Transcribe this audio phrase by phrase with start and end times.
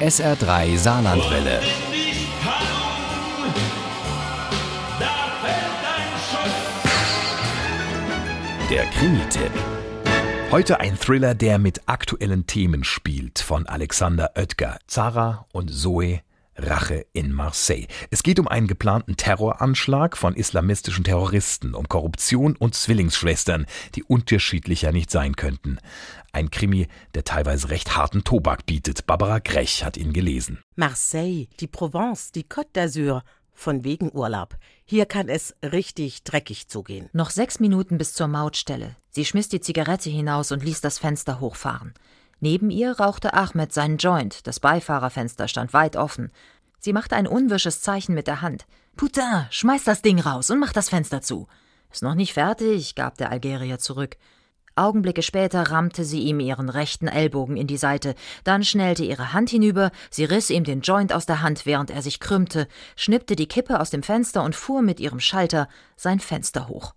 [0.00, 1.60] SR3 Saarlandwelle.
[8.68, 9.52] Der Krimi-Tipp.
[10.50, 16.22] Heute ein Thriller, der mit aktuellen Themen spielt, von Alexander Oetker, Zara und Zoe
[16.56, 17.86] Rache in Marseille.
[18.10, 24.92] Es geht um einen geplanten Terroranschlag von islamistischen Terroristen, um Korruption und Zwillingsschwestern, die unterschiedlicher
[24.92, 25.78] nicht sein könnten.
[26.32, 29.06] Ein Krimi, der teilweise recht harten Tobak bietet.
[29.06, 30.58] Barbara Grech hat ihn gelesen.
[30.76, 33.22] Marseille, die Provence, die Côte d'Azur.
[33.56, 34.56] Von wegen Urlaub.
[34.84, 37.08] Hier kann es richtig dreckig zugehen.
[37.12, 38.96] Noch sechs Minuten bis zur Mautstelle.
[39.10, 41.94] Sie schmiss die Zigarette hinaus und ließ das Fenster hochfahren.
[42.44, 46.30] Neben ihr rauchte Ahmed seinen Joint, das Beifahrerfenster stand weit offen.
[46.78, 48.66] Sie machte ein unwirsches Zeichen mit der Hand.
[48.96, 51.48] Putain, schmeiß das Ding raus und mach das Fenster zu.
[51.90, 54.18] Ist noch nicht fertig, gab der Algerier zurück.
[54.76, 59.48] Augenblicke später rammte sie ihm ihren rechten Ellbogen in die Seite, dann schnellte ihre Hand
[59.48, 63.48] hinüber, sie riss ihm den Joint aus der Hand, während er sich krümmte, schnippte die
[63.48, 66.94] Kippe aus dem Fenster und fuhr mit ihrem Schalter sein Fenster hoch.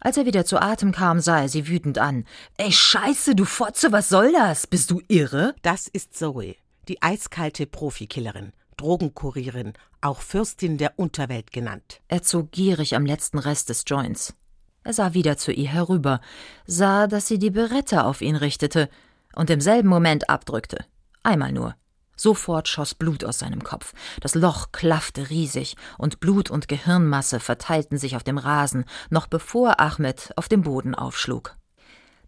[0.00, 2.24] Als er wieder zu Atem kam, sah er sie wütend an.
[2.56, 4.66] Ey, Scheiße, du Fotze, was soll das?
[4.66, 5.54] Bist du irre?
[5.62, 6.56] Das ist Zoe,
[6.88, 12.00] die eiskalte Profikillerin, Drogenkurierin, auch Fürstin der Unterwelt genannt.
[12.08, 14.34] Er zog gierig am letzten Rest des Joints.
[14.82, 16.20] Er sah wieder zu ihr herüber,
[16.66, 18.88] sah, dass sie die Berette auf ihn richtete
[19.34, 20.84] und im selben Moment abdrückte.
[21.22, 21.74] Einmal nur.
[22.20, 23.94] Sofort schoss Blut aus seinem Kopf.
[24.20, 29.80] Das Loch klaffte riesig, und Blut und Gehirnmasse verteilten sich auf dem Rasen, noch bevor
[29.80, 31.56] Ahmed auf dem Boden aufschlug.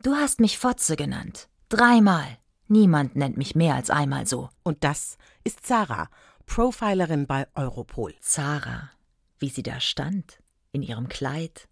[0.03, 1.51] Du hast mich Fotze genannt.
[1.69, 2.39] Dreimal.
[2.69, 4.49] Niemand nennt mich mehr als einmal so.
[4.63, 6.09] Und das ist Zara,
[6.47, 8.15] Profilerin bei Europol.
[8.23, 8.89] Zara,
[9.41, 10.39] wie sie da stand,
[10.73, 11.69] in ihrem Kleid.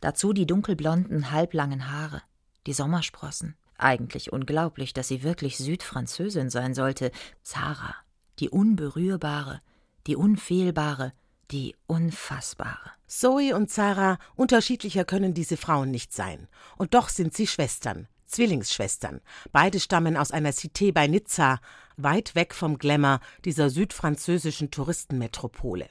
[0.00, 2.22] Dazu die dunkelblonden, halblangen Haare,
[2.66, 3.54] die Sommersprossen.
[3.80, 7.10] Eigentlich unglaublich, dass sie wirklich Südfranzösin sein sollte.
[7.42, 7.94] Zara,
[8.38, 9.62] die Unberührbare,
[10.06, 11.14] die Unfehlbare,
[11.50, 12.90] die Unfassbare.
[13.06, 16.46] Zoe und Zara, unterschiedlicher können diese Frauen nicht sein.
[16.76, 19.22] Und doch sind sie Schwestern, Zwillingsschwestern.
[19.50, 21.58] Beide stammen aus einer Cité bei Nizza,
[21.96, 25.88] weit weg vom Glamour dieser südfranzösischen Touristenmetropole.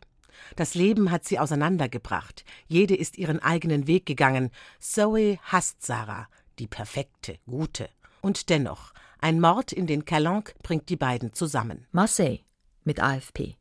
[0.55, 2.45] Das Leben hat sie auseinandergebracht.
[2.67, 4.51] Jede ist ihren eigenen Weg gegangen.
[4.79, 6.27] Zoe hasst Sarah,
[6.59, 7.89] die perfekte, gute.
[8.21, 11.87] Und dennoch, ein Mord in den Calanques bringt die beiden zusammen.
[11.91, 12.39] Marseille
[12.83, 13.55] mit AFP.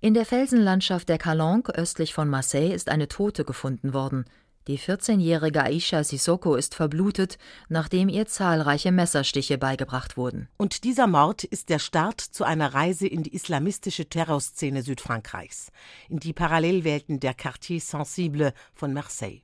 [0.00, 4.26] In der Felsenlandschaft der Calanques östlich von Marseille ist eine Tote gefunden worden.
[4.66, 7.38] Die 14-jährige Aisha Sissoko ist verblutet,
[7.68, 10.48] nachdem ihr zahlreiche Messerstiche beigebracht wurden.
[10.56, 15.70] Und dieser Mord ist der Start zu einer Reise in die islamistische Terrorszene Südfrankreichs,
[16.08, 19.42] in die Parallelwelten der Quartier Sensible von Marseille.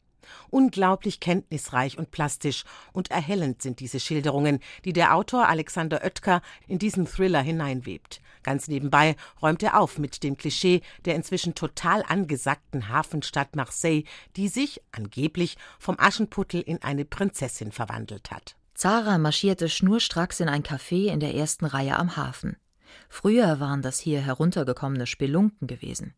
[0.50, 6.78] Unglaublich kenntnisreich und plastisch und erhellend sind diese Schilderungen, die der Autor Alexander Oetker in
[6.78, 8.20] diesen Thriller hineinwebt.
[8.42, 14.04] Ganz nebenbei räumt er auf mit dem Klischee der inzwischen total angesagten Hafenstadt Marseille,
[14.36, 18.56] die sich angeblich vom Aschenputtel in eine Prinzessin verwandelt hat.
[18.74, 22.56] Zara marschierte schnurstracks in ein Café in der ersten Reihe am Hafen.
[23.08, 26.14] Früher waren das hier heruntergekommene Spelunken gewesen.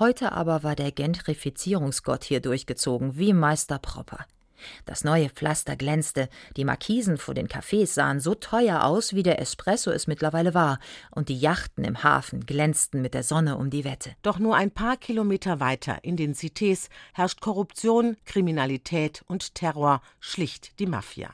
[0.00, 4.24] Heute aber war der Gentrifizierungsgott hier durchgezogen, wie Meister Propper.
[4.86, 9.38] Das neue Pflaster glänzte, die Markisen vor den Cafés sahen so teuer aus, wie der
[9.42, 10.78] Espresso es mittlerweile war,
[11.10, 14.12] und die Yachten im Hafen glänzten mit der Sonne um die Wette.
[14.22, 20.78] Doch nur ein paar Kilometer weiter in den Cités herrscht Korruption, Kriminalität und Terror, schlicht
[20.78, 21.28] die Mafia.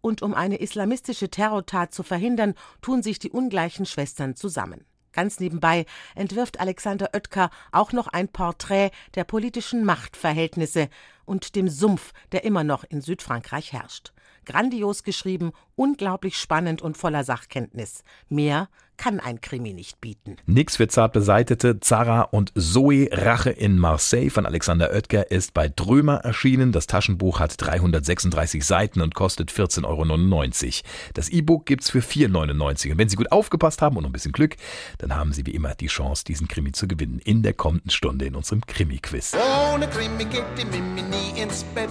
[0.00, 4.84] Und um eine islamistische Terrortat zu verhindern, tun sich die ungleichen Schwestern zusammen.
[5.12, 10.88] Ganz nebenbei entwirft Alexander Oetker auch noch ein Porträt der politischen Machtverhältnisse
[11.24, 14.12] und dem Sumpf, der immer noch in Südfrankreich herrscht.
[14.44, 18.04] Grandios geschrieben, unglaublich spannend und voller Sachkenntnis.
[18.28, 20.36] Mehr kann ein Krimi nicht bieten.
[20.46, 21.80] Nix für zart beseitete.
[21.80, 26.70] Zara und Zoe Rache in Marseille von Alexander Oetker ist bei Drömer erschienen.
[26.70, 30.88] Das Taschenbuch hat 336 Seiten und kostet 14,99 Euro.
[31.14, 32.92] Das E-Book gibt's für 4,99 Euro.
[32.92, 34.56] Und wenn Sie gut aufgepasst haben und noch ein bisschen Glück,
[34.98, 38.26] dann haben Sie wie immer die Chance, diesen Krimi zu gewinnen in der kommenden Stunde
[38.26, 39.34] in unserem Krimi-Quiz.
[39.74, 41.90] Ohne Krimi geht die Mimi nie ins Bett.